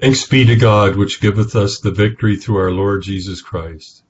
[0.00, 4.04] Thanks be to God, which giveth us the victory through our Lord Jesus Christ.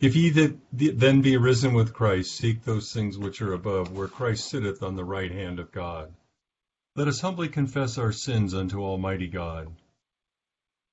[0.00, 4.48] If ye then be risen with Christ, seek those things which are above, where Christ
[4.48, 6.14] sitteth on the right hand of God.
[6.94, 9.74] Let us humbly confess our sins unto Almighty God.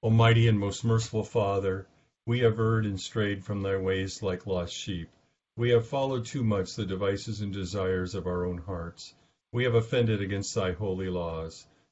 [0.02, 1.88] Almighty and most merciful Father,
[2.26, 5.08] we have erred and strayed from thy ways like lost sheep.
[5.56, 9.14] We have followed too much the devices and desires of our own hearts.
[9.54, 11.66] We have offended against thy holy laws.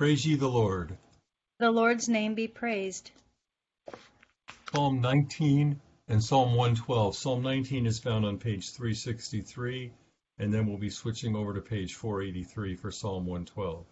[0.00, 0.96] Praise ye the Lord.
[1.58, 3.10] The Lord's name be praised.
[4.72, 5.78] Psalm 19
[6.08, 7.14] and Psalm 112.
[7.14, 9.92] Psalm 19 is found on page 363,
[10.38, 13.84] and then we'll be switching over to page 483 for Psalm 112.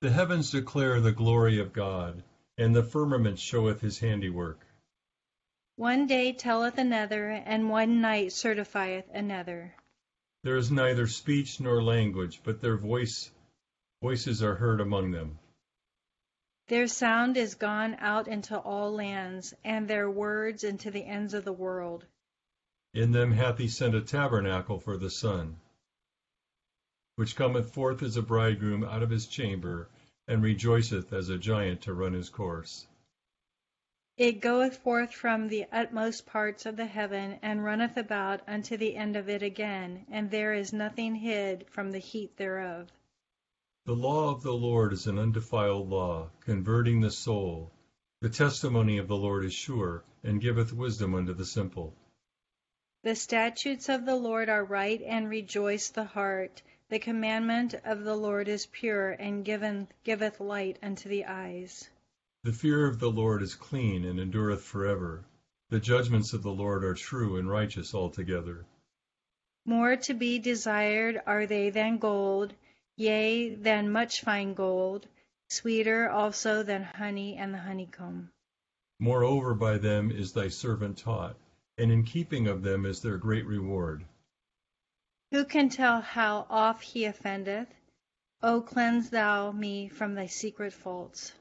[0.00, 2.22] The heavens declare the glory of God,
[2.56, 4.66] and the firmament showeth his handiwork.
[5.76, 9.74] One day telleth another, and one night certifieth another.
[10.42, 13.30] There is neither speech nor language, but their voice
[14.00, 15.40] Voices are heard among them.
[16.68, 21.44] Their sound is gone out into all lands, and their words into the ends of
[21.44, 22.06] the world.
[22.94, 25.56] In them hath he sent a tabernacle for the sun,
[27.16, 29.88] which cometh forth as a bridegroom out of his chamber,
[30.28, 32.86] and rejoiceth as a giant to run his course.
[34.16, 38.94] It goeth forth from the utmost parts of the heaven, and runneth about unto the
[38.94, 42.92] end of it again, and there is nothing hid from the heat thereof.
[43.88, 47.72] The law of the Lord is an undefiled law, converting the soul.
[48.20, 51.96] The testimony of the Lord is sure, and giveth wisdom unto the simple.
[53.02, 56.60] The statutes of the Lord are right, and rejoice the heart.
[56.90, 61.88] The commandment of the Lord is pure, and given, giveth light unto the eyes.
[62.44, 65.24] The fear of the Lord is clean, and endureth forever.
[65.70, 68.66] The judgments of the Lord are true and righteous altogether.
[69.64, 72.52] More to be desired are they than gold
[72.98, 75.06] yea, than much fine gold,
[75.48, 78.28] sweeter also than honey and the honeycomb.
[78.98, 81.36] Moreover by them is thy servant taught,
[81.78, 84.04] and in keeping of them is their great reward.
[85.30, 87.68] Who can tell how oft he offendeth?
[88.42, 91.32] O cleanse thou me from thy secret faults.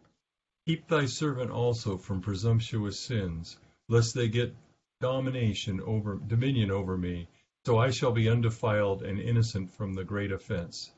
[0.67, 3.57] Keep thy servant also from presumptuous sins,
[3.87, 4.55] lest they get
[5.01, 7.27] domination over dominion over me,
[7.65, 10.91] so I shall be undefiled and innocent from the great offense.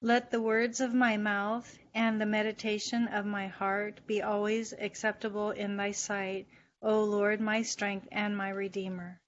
[0.00, 5.50] Let the words of my mouth and the meditation of my heart be always acceptable
[5.50, 6.46] in thy sight,
[6.80, 9.20] O Lord, my strength and my redeemer.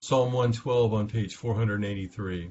[0.00, 2.50] Psalm 112 on page 483.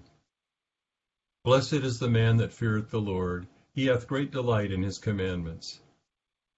[1.43, 3.45] Blessed is the man that feareth the Lord.
[3.73, 5.81] He hath great delight in his commandments.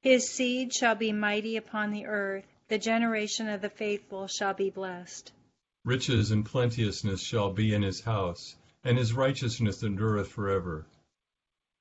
[0.02, 2.46] His seed shall be mighty upon the earth.
[2.68, 5.32] The generation of the faithful shall be blessed.
[5.84, 10.86] Riches and plenteousness shall be in his house, and his righteousness endureth forever.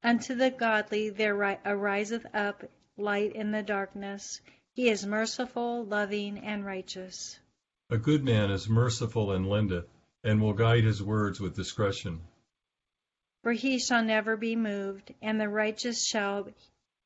[0.02, 2.64] Unto the godly there ariseth up
[2.96, 4.40] light in the darkness.
[4.75, 7.38] He is merciful, loving, and righteous.
[7.90, 9.88] A good man is merciful and lendeth,
[10.22, 12.20] and will guide his words with discretion.
[13.43, 16.48] For he shall never be moved, and the righteous shall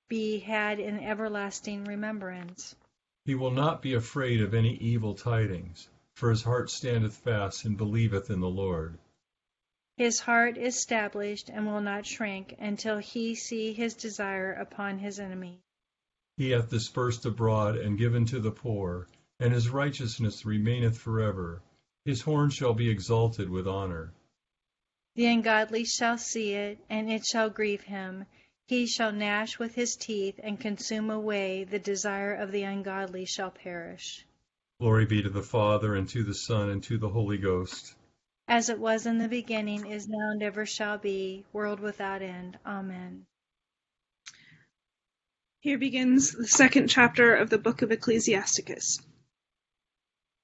[0.08, 2.74] be had in everlasting remembrance.
[3.24, 7.76] He will not be afraid of any evil tidings, for his heart standeth fast and
[7.76, 8.98] believeth in the Lord.
[10.00, 15.20] His heart is established and will not shrink until he see his desire upon his
[15.20, 15.60] enemy.
[16.38, 19.08] He hath dispersed abroad and given to the poor,
[19.38, 21.60] and his righteousness remaineth forever.
[22.06, 24.14] His horn shall be exalted with honor.
[25.16, 28.24] The ungodly shall see it, and it shall grieve him.
[28.68, 31.64] He shall gnash with his teeth and consume away.
[31.64, 34.24] The desire of the ungodly shall perish.
[34.80, 37.96] Glory be to the Father, and to the Son, and to the Holy Ghost.
[38.50, 42.58] As it was in the beginning, is now, and ever shall be, world without end.
[42.66, 43.24] Amen.
[45.60, 48.98] Here begins the second chapter of the book of Ecclesiasticus.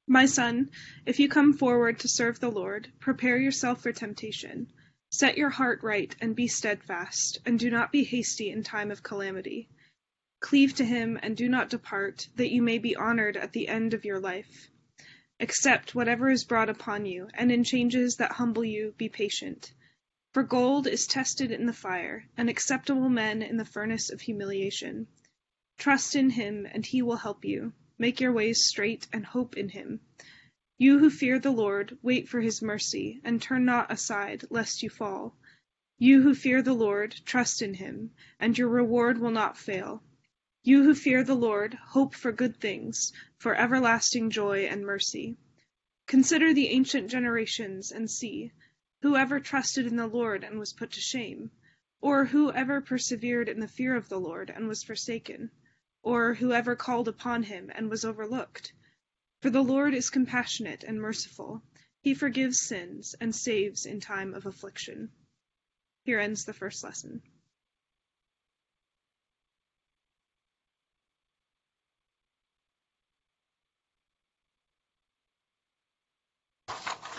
[0.07, 0.71] My son,
[1.05, 4.69] if you come forward to serve the Lord, prepare yourself for temptation.
[5.11, 9.03] Set your heart right and be steadfast, and do not be hasty in time of
[9.03, 9.69] calamity.
[10.39, 13.95] Cleave to him and do not depart, that you may be honored at the end
[13.95, 14.71] of your life.
[15.39, 19.73] Accept whatever is brought upon you, and in changes that humble you be patient.
[20.33, 25.07] For gold is tested in the fire, and acceptable men in the furnace of humiliation.
[25.77, 27.75] Trust in him, and he will help you.
[27.99, 30.01] Make your ways straight, and hope in him.
[30.79, 34.89] You who fear the Lord, wait for his mercy, and turn not aside, lest you
[34.89, 35.37] fall.
[35.99, 40.03] You who fear the Lord, trust in him, and your reward will not fail.
[40.67, 45.37] You who fear the Lord, hope for good things, for everlasting joy and mercy.
[46.09, 48.51] Consider the ancient generations, and see
[49.01, 51.53] who ever trusted in the Lord and was put to shame?
[52.01, 55.53] Or who ever persevered in the fear of the Lord and was forsaken?
[56.03, 58.73] Or who ever called upon him and was overlooked?
[59.43, 61.63] For the Lord is compassionate and merciful.
[62.01, 65.13] He forgives sins and saves in time of affliction.
[66.03, 67.23] Here ends the first lesson.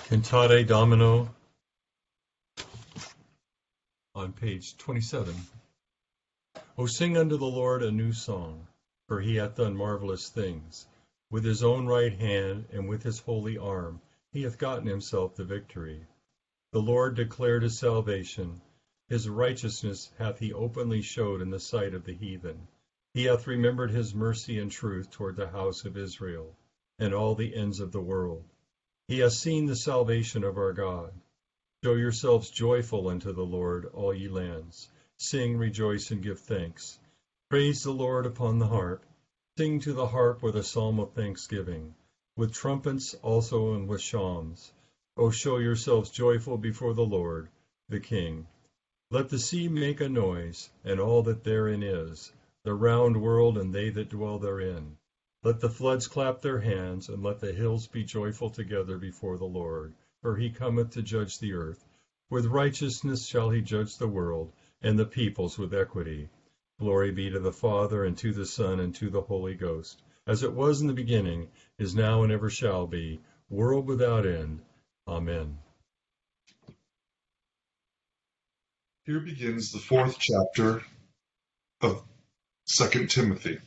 [0.09, 1.35] Cantate Domino
[4.15, 5.35] on page 27.
[6.77, 8.67] O sing unto the Lord a new song,
[9.09, 10.87] for he hath done marvelous things.
[11.29, 13.99] With his own right hand and with his holy arm
[14.31, 16.07] he hath gotten himself the victory.
[16.71, 18.61] The Lord declared his salvation.
[19.09, 22.69] His righteousness hath he openly showed in the sight of the heathen.
[23.13, 26.55] He hath remembered his mercy and truth toward the house of Israel,
[26.97, 28.45] and all the ends of the world.
[29.07, 31.13] He hath seen the salvation of our God.
[31.81, 34.89] Show yourselves joyful unto the Lord, all ye lands.
[35.17, 36.99] Sing, rejoice, and give thanks.
[37.49, 39.05] Praise the Lord upon the harp.
[39.57, 41.95] Sing to the harp with a psalm of thanksgiving,
[42.35, 44.73] with trumpets also and with shawms.
[45.15, 47.47] O show yourselves joyful before the Lord,
[47.87, 48.45] the King.
[49.09, 52.33] Let the sea make a noise, and all that therein is,
[52.65, 54.97] the round world and they that dwell therein.
[55.43, 59.45] Let the floods clap their hands, and let the hills be joyful together before the
[59.45, 61.85] Lord for he cometh to judge the earth.
[62.29, 64.51] With righteousness shall he judge the world,
[64.81, 66.29] and the peoples with equity.
[66.79, 70.43] Glory be to the Father, and to the Son, and to the Holy Ghost, as
[70.43, 74.61] it was in the beginning, is now, and ever shall be, world without end.
[75.07, 75.57] Amen.
[79.05, 80.83] Here begins the fourth chapter
[81.79, 82.03] of
[82.65, 83.59] Second Timothy.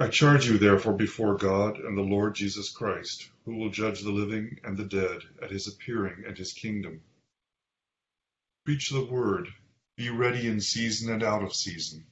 [0.00, 4.12] I charge you therefore before God and the Lord Jesus Christ, who will judge the
[4.12, 7.02] living and the dead at his appearing and his kingdom.
[8.64, 9.48] Preach the word,
[9.96, 12.06] be ready in season and out of season.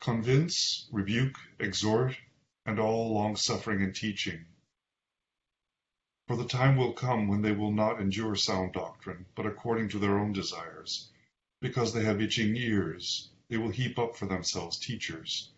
[0.00, 2.16] Convince, rebuke, exhort,
[2.64, 4.46] and all longsuffering and teaching.
[6.26, 9.98] For the time will come when they will not endure sound doctrine, but according to
[9.98, 11.10] their own desires.
[11.60, 15.52] Because they have itching ears, they will heap up for themselves teachers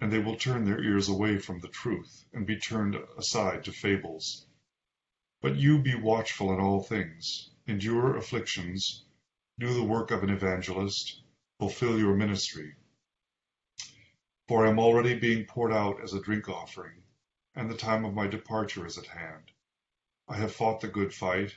[0.00, 3.70] and they will turn their ears away from the truth, and be turned aside to
[3.70, 4.46] fables.
[5.40, 9.04] But you be watchful in all things, endure afflictions,
[9.58, 11.22] do the work of an evangelist,
[11.60, 12.74] fulfill your ministry.
[14.48, 17.04] For I am already being poured out as a drink offering,
[17.54, 19.52] and the time of my departure is at hand.
[20.26, 21.54] I have fought the good fight,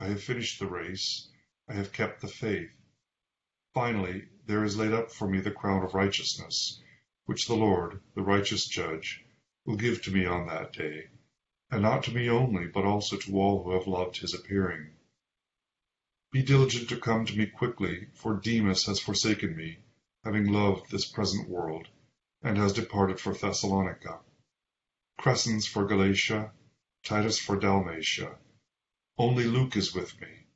[0.00, 1.28] I have finished the race,
[1.68, 2.72] I have kept the faith.
[3.74, 6.82] Finally, there is laid up for me the crown of righteousness
[7.26, 9.24] which the Lord, the righteous judge,
[9.64, 11.08] will give to me on that day,
[11.72, 14.92] and not to me only, but also to all who have loved his appearing.
[16.30, 19.78] Be diligent to come to me quickly, for Demas has forsaken me,
[20.22, 21.88] having loved this present world,
[22.42, 24.20] and has departed for Thessalonica.
[25.18, 26.52] Crescens for Galatia,
[27.02, 28.38] Titus for Dalmatia.
[29.18, 30.46] Only Luke is with me.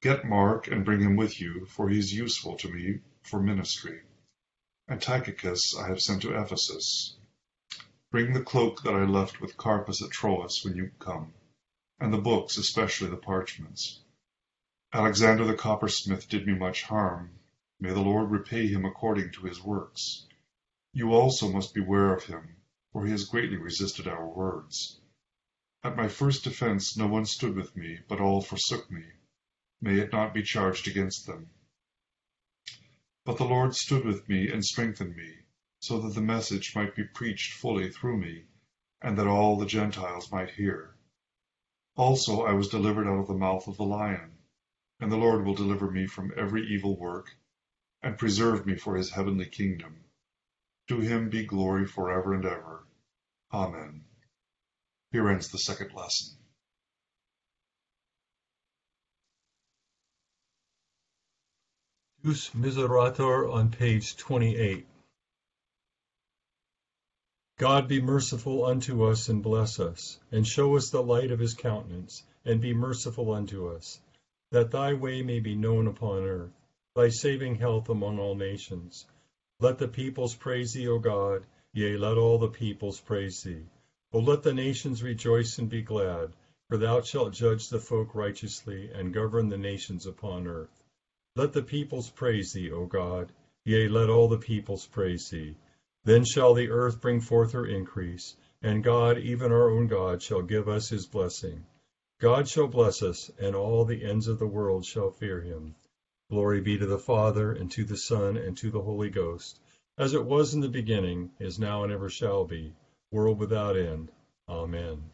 [0.00, 4.02] Get Mark and bring him with you, for he is useful to me for ministry
[4.92, 7.16] and Tychicus I have sent to Ephesus.
[8.10, 11.32] Bring the cloak that I left with Carpus at Troas when you come,
[11.98, 14.02] and the books, especially the parchments.
[14.92, 17.38] Alexander the coppersmith did me much harm.
[17.80, 20.26] May the Lord repay him according to his works.
[20.92, 22.56] You also must beware of him,
[22.92, 25.00] for he has greatly resisted our words.
[25.82, 29.06] At my first defense no one stood with me, but all forsook me.
[29.80, 31.48] May it not be charged against them.
[33.24, 35.44] But the Lord stood with me and strengthened me,
[35.78, 38.46] so that the message might be preached fully through me,
[39.00, 40.96] and that all the Gentiles might hear.
[41.94, 44.38] Also I was delivered out of the mouth of the lion,
[44.98, 47.36] and the Lord will deliver me from every evil work,
[48.02, 50.04] and preserve me for his heavenly kingdom.
[50.88, 52.88] To him be glory forever and ever.
[53.52, 54.04] Amen.
[55.12, 56.41] Here ends the second lesson.
[62.24, 64.86] Deus Misereatur on page 28.
[67.58, 71.54] God be merciful unto us and bless us, and show us the light of his
[71.54, 73.98] countenance, and be merciful unto us,
[74.52, 76.52] that thy way may be known upon earth,
[76.94, 79.04] thy saving health among all nations.
[79.58, 83.64] Let the peoples praise thee, O God, yea, let all the peoples praise thee.
[84.12, 86.32] O let the nations rejoice and be glad,
[86.68, 90.81] for thou shalt judge the folk righteously, and govern the nations upon earth.
[91.34, 93.32] Let the peoples praise thee, O God,
[93.64, 95.56] yea, let all the peoples praise thee.
[96.04, 100.42] Then shall the earth bring forth her increase, and God, even our own God, shall
[100.42, 101.64] give us his blessing.
[102.20, 105.74] God shall bless us, and all the ends of the world shall fear him.
[106.28, 109.58] Glory be to the Father, and to the Son, and to the Holy Ghost,
[109.96, 112.74] as it was in the beginning, is now, and ever shall be,
[113.10, 114.12] world without end.
[114.50, 115.10] Amen.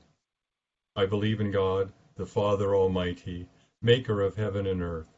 [0.97, 3.47] I believe in God, the Father Almighty,
[3.81, 5.18] maker of heaven and earth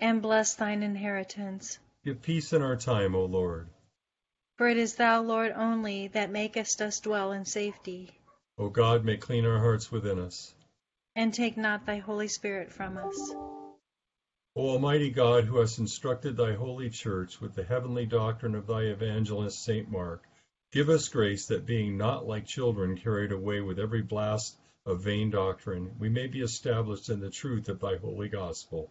[0.00, 1.78] and bless thine inheritance.
[2.04, 3.68] Give peace in our time, O Lord.
[4.56, 8.10] For it is thou, Lord, only that makest us dwell in safety.
[8.58, 10.54] O God, may clean our hearts within us.
[11.14, 13.34] And take not thy Holy Spirit from us.
[14.56, 18.82] O Almighty God, who hast instructed thy holy church with the heavenly doctrine of thy
[18.82, 19.90] evangelist St.
[19.90, 20.24] Mark,
[20.72, 25.30] give us grace that being not like children carried away with every blast of vain
[25.30, 28.90] doctrine, we may be established in the truth of thy holy gospel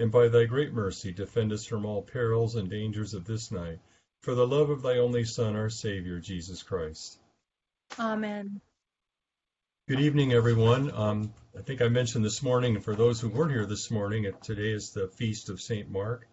[0.00, 3.78] and by thy great mercy defend us from all perils and dangers of this night,
[4.22, 7.18] for the love of thy only Son, our Savior, Jesus Christ.
[7.98, 8.62] Amen.
[9.88, 10.90] Good evening, everyone.
[10.92, 14.26] Um, I think I mentioned this morning, and for those who weren't here this morning,
[14.42, 15.90] today is the feast of St.
[15.90, 16.26] Mark.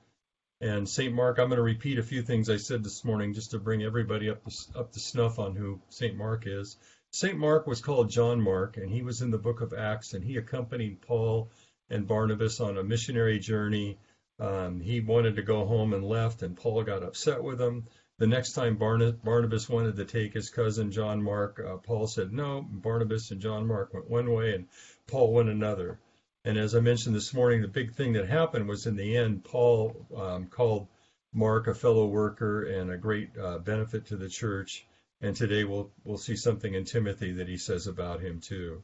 [0.62, 1.14] And St.
[1.14, 3.84] Mark, I'm going to repeat a few things I said this morning just to bring
[3.84, 6.16] everybody up to, up to snuff on who St.
[6.16, 6.78] Mark is.
[7.12, 7.38] St.
[7.38, 10.38] Mark was called John Mark, and he was in the book of Acts, and he
[10.38, 11.52] accompanied Paul
[11.90, 13.98] and Barnabas on a missionary journey.
[14.40, 17.88] Um, he wanted to go home and left, and Paul got upset with him.
[18.20, 22.66] The next time Barnabas wanted to take his cousin John Mark, uh, Paul said no.
[22.68, 24.68] Barnabas and John Mark went one way, and
[25.06, 26.00] Paul went another.
[26.44, 29.44] And as I mentioned this morning, the big thing that happened was in the end,
[29.44, 30.88] Paul um, called
[31.34, 34.88] Mark a fellow worker and a great uh, benefit to the church.
[35.22, 38.82] And today we'll we'll see something in Timothy that he says about him too.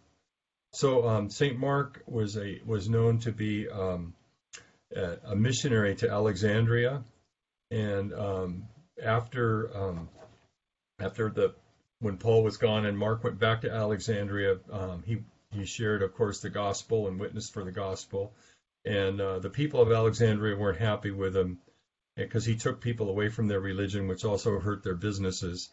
[0.73, 4.15] So um, Saint Mark was a was known to be um,
[4.95, 7.03] a, a, missionary to Alexandria,
[7.69, 8.63] and um,
[9.01, 10.09] after um,
[10.99, 11.53] after the
[11.99, 15.19] when Paul was gone and Mark went back to Alexandria, um, he
[15.51, 18.33] he shared, of course, the gospel and witnessed for the gospel,
[18.83, 21.59] and uh, the people of Alexandria weren't happy with him
[22.17, 25.69] because he took people away from their religion, which also hurt their businesses.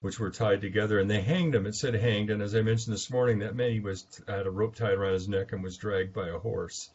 [0.00, 1.66] Which were tied together, and they hanged him.
[1.66, 4.50] It said hanged, and as I mentioned this morning, that meant he was had a
[4.50, 6.90] rope tied around his neck and was dragged by a horse.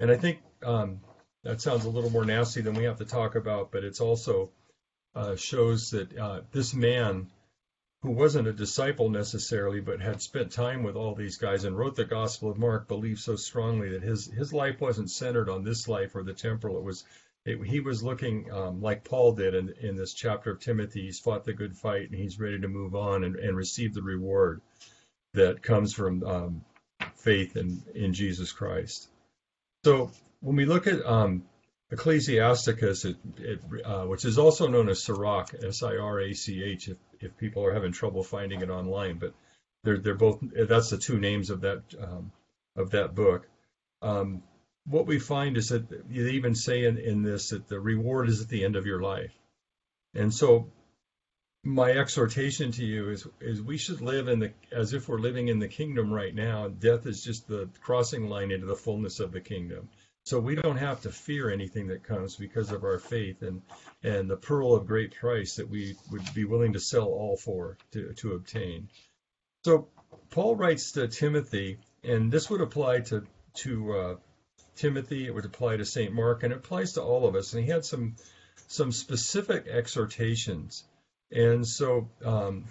[0.00, 1.00] And I think um,
[1.44, 4.50] that sounds a little more nasty than we have to talk about, but it's also
[5.14, 7.30] uh, shows that uh, this man,
[8.02, 11.96] who wasn't a disciple necessarily, but had spent time with all these guys and wrote
[11.96, 15.88] the Gospel of Mark, believed so strongly that his his life wasn't centered on this
[15.88, 16.78] life or the temporal.
[16.78, 17.04] It was
[17.46, 21.02] it, he was looking um, like Paul did in, in this chapter of Timothy.
[21.02, 24.02] He's fought the good fight and he's ready to move on and, and receive the
[24.02, 24.60] reward
[25.34, 26.64] that comes from um,
[27.14, 29.08] faith in, in Jesus Christ.
[29.84, 30.10] So
[30.40, 31.44] when we look at um,
[31.90, 37.72] Ecclesiasticus, it, it, uh, which is also known as Sirach, S-I-R-A-C-H, if, if people are
[37.72, 39.32] having trouble finding it online, but
[39.84, 42.32] they're they're both that's the two names of that um,
[42.74, 43.48] of that book.
[44.02, 44.42] Um,
[44.86, 48.40] what we find is that you even say in, in this that the reward is
[48.40, 49.32] at the end of your life.
[50.14, 50.70] And so
[51.64, 55.48] my exhortation to you is is we should live in the as if we're living
[55.48, 56.68] in the kingdom right now.
[56.68, 59.88] Death is just the crossing line into the fullness of the kingdom.
[60.24, 63.62] So we don't have to fear anything that comes because of our faith and
[64.04, 67.76] and the pearl of great price that we would be willing to sell all for
[67.92, 68.88] to, to obtain.
[69.64, 69.88] So
[70.30, 74.16] Paul writes to Timothy, and this would apply to to uh,
[74.76, 76.12] Timothy, it would apply to St.
[76.12, 77.52] Mark, and it applies to all of us.
[77.52, 78.16] And he had some
[78.68, 80.84] some specific exhortations.
[81.30, 82.64] And so um,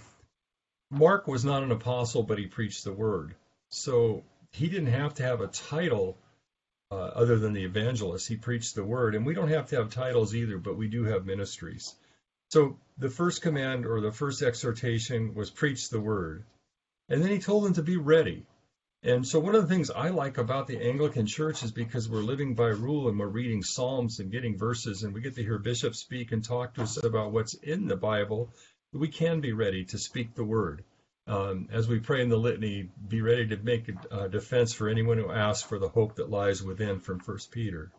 [0.90, 3.36] Mark was not an apostle, but he preached the word.
[3.70, 6.18] So he didn't have to have a title
[6.92, 8.28] uh, other than the evangelist.
[8.28, 9.16] He preached the word.
[9.16, 11.96] And we don't have to have titles either, but we do have ministries.
[12.52, 16.44] So the first command or the first exhortation was preach the word.
[17.10, 18.46] And then he told them to be ready.
[19.06, 22.24] And so one of the things I like about the Anglican Church is because we're
[22.24, 25.60] living by rule and we're reading Psalms and getting verses and we get to hear
[25.60, 28.50] bishops speak and talk to us about what's in the Bible,
[28.92, 30.84] we can be ready to speak the word.
[31.28, 35.20] Um, as we pray in the litany, be ready to make a defense for anyone
[35.20, 37.92] who asks for the hope that lies within from First Peter.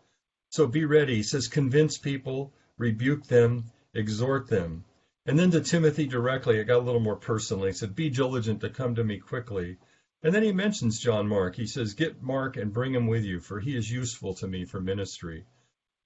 [0.51, 1.15] So be ready.
[1.15, 4.85] He says, convince people, rebuke them, exhort them.
[5.25, 7.67] And then to Timothy directly, it got a little more personal.
[7.67, 9.77] He said, Be diligent to come to me quickly.
[10.23, 11.57] And then he mentions John Mark.
[11.57, 14.65] He says, Get Mark and bring him with you, for he is useful to me
[14.65, 15.45] for ministry.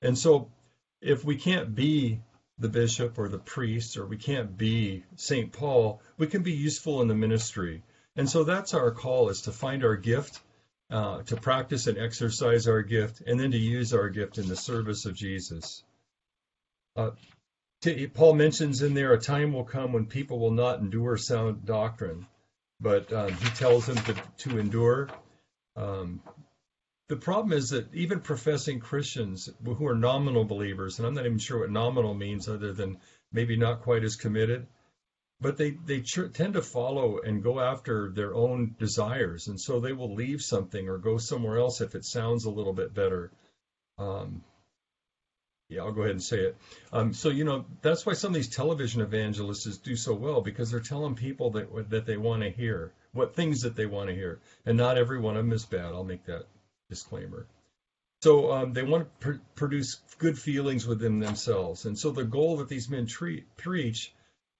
[0.03, 0.51] And so,
[1.01, 2.20] if we can't be
[2.59, 5.53] the bishop or the priest, or we can't be St.
[5.53, 7.83] Paul, we can be useful in the ministry.
[8.16, 10.40] And so, that's our call is to find our gift,
[10.90, 14.57] uh, to practice and exercise our gift, and then to use our gift in the
[14.57, 15.85] service of Jesus.
[16.96, 17.12] Uh,
[18.12, 22.27] Paul mentions in there a time will come when people will not endure sound doctrine
[22.81, 25.09] but um, he tells them to, to endure.
[25.77, 26.23] Um,
[27.09, 31.38] the problem is that even professing Christians who are nominal believers, and I'm not even
[31.38, 32.99] sure what nominal means other than
[33.33, 34.66] maybe not quite as committed,
[35.40, 39.49] but they, they ch- tend to follow and go after their own desires.
[39.49, 42.75] And so they will leave something or go somewhere else if it sounds a little
[42.75, 43.33] bit better.
[43.99, 44.45] Um,
[45.71, 46.57] yeah, I'll go ahead and say it.
[46.93, 50.71] Um, so you know that's why some of these television evangelists do so well because
[50.71, 54.15] they're telling people that that they want to hear what things that they want to
[54.15, 55.95] hear, and not every one of them is bad.
[55.95, 56.47] I'll make that
[56.89, 57.47] disclaimer.
[58.23, 62.59] So um, they want to pr- produce good feelings within themselves, and so the goal
[62.59, 63.07] that these men
[63.57, 64.13] preach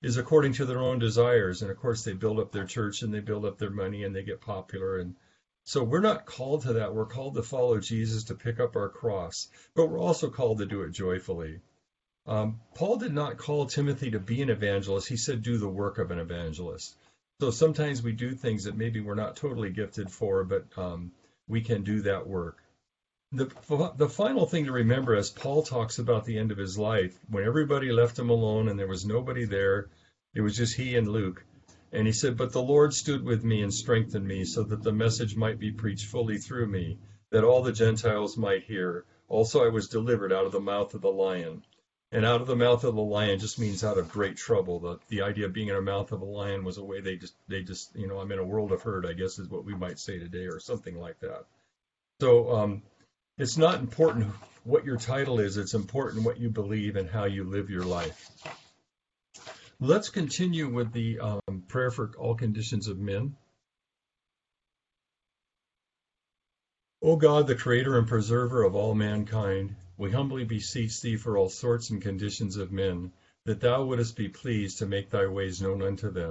[0.03, 3.13] is according to their own desires, and of course they build up their church and
[3.13, 5.15] they build up their money and they get popular and
[5.65, 6.95] so we're not called to that.
[6.95, 10.67] We're called to follow Jesus, to pick up our cross, but we're also called to
[10.67, 11.61] do it joyfully.
[12.27, 15.09] Um, Paul did not call Timothy to be an evangelist.
[15.09, 16.97] He said, do the work of an evangelist.
[17.41, 21.13] So sometimes we do things that maybe we're not totally gifted for, but um,
[21.49, 22.59] we can do that work.
[23.33, 23.51] The,
[23.97, 27.45] the final thing to remember as Paul talks about the end of his life, when
[27.45, 29.89] everybody left him alone and there was nobody there,
[30.35, 31.45] it was just he and Luke.
[31.93, 34.93] And he said, But the Lord stood with me and strengthened me, so that the
[34.93, 36.99] message might be preached fully through me,
[37.31, 39.05] that all the Gentiles might hear.
[39.29, 41.63] Also, I was delivered out of the mouth of the lion.
[42.13, 44.81] And out of the mouth of the lion just means out of great trouble.
[44.81, 47.17] The, the idea of being in the mouth of a lion was a way they
[47.17, 49.65] just, they just, you know, I'm in a world of hurt, I guess is what
[49.65, 51.45] we might say today, or something like that.
[52.21, 52.83] So um,
[53.39, 54.27] it's not important
[54.65, 58.29] what your title is, it's important what you believe and how you live your life.
[59.83, 63.35] Let's continue with the um, prayer for all conditions of men.
[67.01, 71.49] O God, the creator and preserver of all mankind, we humbly beseech thee for all
[71.49, 73.11] sorts and conditions of men,
[73.47, 76.31] that thou wouldest be pleased to make thy ways known unto them,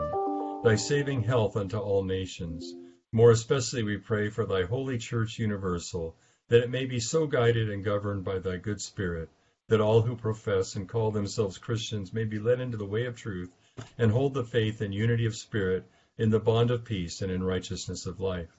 [0.63, 2.75] thy saving health unto all nations.
[3.11, 6.15] More especially we pray for thy holy church universal,
[6.49, 9.27] that it may be so guided and governed by thy good spirit,
[9.69, 13.15] that all who profess and call themselves Christians may be led into the way of
[13.15, 13.51] truth
[13.97, 15.85] and hold the faith and unity of spirit
[16.17, 18.57] in the bond of peace and in righteousness of life.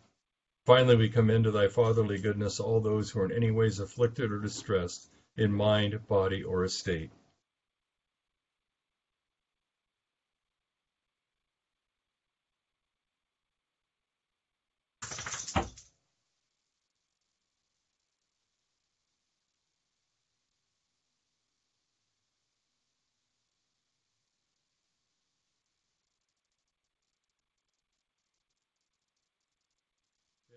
[0.64, 4.30] Finally, we commend to thy fatherly goodness all those who are in any ways afflicted
[4.30, 7.10] or distressed in mind, body, or estate.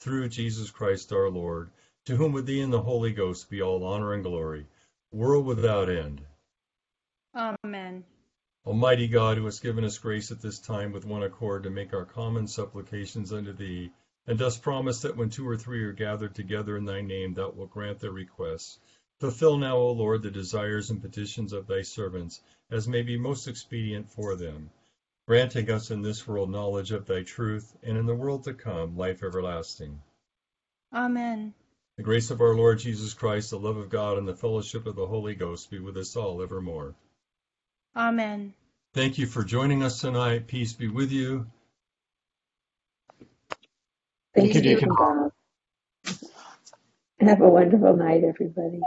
[0.00, 1.70] through Jesus Christ our Lord,
[2.06, 4.66] to whom with thee and the Holy Ghost be all honor and glory,
[5.12, 6.22] world without end.
[7.36, 8.04] Amen.
[8.64, 11.92] Almighty God, who hast given us grace at this time with one accord to make
[11.92, 13.92] our common supplications unto thee,
[14.26, 17.50] and dost promise that when two or three are gathered together in thy name, thou
[17.50, 18.78] wilt grant their requests.
[19.18, 23.48] Fulfill now, O Lord, the desires and petitions of thy servants, as may be most
[23.48, 24.70] expedient for them
[25.30, 28.96] granting us in this world knowledge of thy truth, and in the world to come
[28.96, 30.02] life everlasting.
[30.92, 31.54] Amen.
[31.96, 34.96] The grace of our Lord Jesus Christ, the love of God, and the fellowship of
[34.96, 36.96] the Holy Ghost be with us all evermore.
[37.94, 38.54] Amen.
[38.92, 40.48] Thank you for joining us tonight.
[40.48, 41.46] Peace be with you.
[44.34, 44.90] Thank you, Deacon
[47.20, 48.80] Have a wonderful night, everybody.